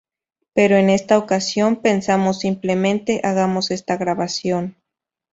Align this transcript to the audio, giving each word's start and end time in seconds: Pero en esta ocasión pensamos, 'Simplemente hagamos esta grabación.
Pero 0.55 0.77
en 0.77 0.89
esta 0.89 1.19
ocasión 1.19 1.75
pensamos, 1.75 2.39
'Simplemente 2.39 3.21
hagamos 3.23 3.69
esta 3.69 3.97
grabación. 3.97 4.75